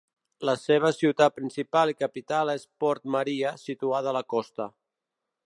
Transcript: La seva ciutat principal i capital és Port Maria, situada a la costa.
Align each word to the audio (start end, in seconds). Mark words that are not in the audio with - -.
La 0.49 0.53
seva 0.59 0.89
ciutat 0.99 1.35
principal 1.35 1.91
i 1.93 1.97
capital 1.99 2.53
és 2.55 2.67
Port 2.85 3.07
Maria, 3.17 3.53
situada 3.67 4.13
a 4.15 4.17
la 4.19 4.27
costa. 4.37 4.69